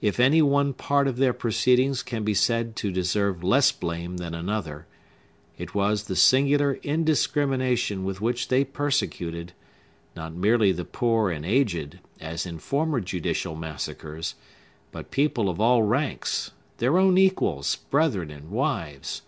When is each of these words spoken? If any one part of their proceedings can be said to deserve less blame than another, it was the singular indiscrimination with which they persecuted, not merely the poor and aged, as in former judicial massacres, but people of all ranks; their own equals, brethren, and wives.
If 0.00 0.18
any 0.18 0.42
one 0.42 0.72
part 0.72 1.06
of 1.06 1.18
their 1.18 1.32
proceedings 1.32 2.02
can 2.02 2.24
be 2.24 2.34
said 2.34 2.74
to 2.74 2.90
deserve 2.90 3.44
less 3.44 3.70
blame 3.70 4.16
than 4.16 4.34
another, 4.34 4.88
it 5.56 5.72
was 5.72 6.02
the 6.08 6.16
singular 6.16 6.80
indiscrimination 6.82 8.02
with 8.04 8.20
which 8.20 8.48
they 8.48 8.64
persecuted, 8.64 9.52
not 10.16 10.34
merely 10.34 10.72
the 10.72 10.84
poor 10.84 11.30
and 11.30 11.46
aged, 11.46 12.00
as 12.18 12.44
in 12.44 12.58
former 12.58 12.98
judicial 12.98 13.54
massacres, 13.54 14.34
but 14.90 15.12
people 15.12 15.48
of 15.48 15.60
all 15.60 15.84
ranks; 15.84 16.50
their 16.78 16.98
own 16.98 17.16
equals, 17.16 17.76
brethren, 17.88 18.32
and 18.32 18.50
wives. 18.50 19.22